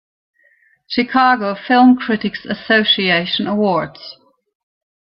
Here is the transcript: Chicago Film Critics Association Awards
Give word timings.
Chicago 0.87 1.53
Film 1.63 1.95
Critics 1.95 2.43
Association 2.49 3.45
Awards 3.45 4.17